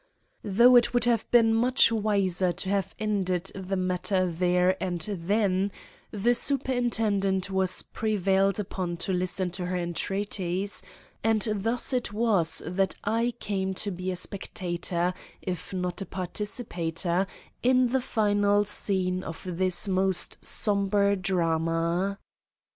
Though 0.43 0.75
it 0.77 0.95
would 0.95 1.03
have 1.03 1.29
been 1.29 1.53
much 1.53 1.91
wiser 1.91 2.51
to 2.51 2.69
have 2.69 2.95
ended 2.97 3.51
the 3.53 3.75
matter 3.75 4.25
there 4.25 4.75
and 4.83 4.99
then, 4.99 5.71
the 6.09 6.33
Superintendent 6.33 7.51
was 7.51 7.83
prevailed 7.83 8.59
upon 8.59 8.97
to 8.97 9.13
listen 9.13 9.51
to 9.51 9.67
her 9.67 9.77
entreaties, 9.77 10.81
and 11.23 11.47
thus 11.55 11.93
it 11.93 12.11
was 12.11 12.63
that 12.65 12.95
I 13.03 13.35
came 13.39 13.75
to 13.75 13.91
be 13.91 14.09
a 14.09 14.15
spectator, 14.15 15.13
if 15.39 15.71
not 15.71 16.01
a 16.01 16.07
participator, 16.07 17.27
in 17.61 17.89
the 17.89 18.01
final 18.01 18.65
scene 18.65 19.23
of 19.23 19.41
this 19.45 19.87
most 19.87 20.43
sombre 20.43 21.15
drama. 21.15 22.17